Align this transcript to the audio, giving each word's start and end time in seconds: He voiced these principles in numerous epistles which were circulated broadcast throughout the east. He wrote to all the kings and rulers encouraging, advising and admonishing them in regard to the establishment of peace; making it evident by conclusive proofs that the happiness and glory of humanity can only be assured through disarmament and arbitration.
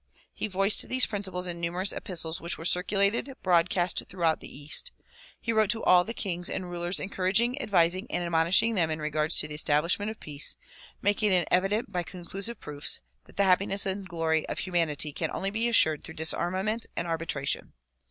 He 0.33 0.47
voiced 0.47 0.89
these 0.89 1.05
principles 1.05 1.45
in 1.45 1.61
numerous 1.61 1.91
epistles 1.93 2.41
which 2.41 2.57
were 2.57 2.65
circulated 2.65 3.33
broadcast 3.43 4.01
throughout 4.09 4.39
the 4.39 4.49
east. 4.51 4.91
He 5.39 5.53
wrote 5.53 5.69
to 5.69 5.83
all 5.83 6.03
the 6.03 6.11
kings 6.15 6.49
and 6.49 6.67
rulers 6.67 6.99
encouraging, 6.99 7.61
advising 7.61 8.07
and 8.09 8.23
admonishing 8.23 8.73
them 8.73 8.89
in 8.89 8.97
regard 8.97 9.29
to 9.29 9.47
the 9.47 9.53
establishment 9.53 10.09
of 10.09 10.19
peace; 10.19 10.55
making 11.03 11.31
it 11.31 11.47
evident 11.51 11.91
by 11.91 12.01
conclusive 12.01 12.59
proofs 12.59 13.01
that 13.25 13.37
the 13.37 13.43
happiness 13.43 13.85
and 13.85 14.09
glory 14.09 14.43
of 14.49 14.57
humanity 14.57 15.13
can 15.13 15.29
only 15.33 15.51
be 15.51 15.67
assured 15.69 16.03
through 16.03 16.15
disarmament 16.15 16.87
and 16.97 17.05
arbitration. 17.07 17.73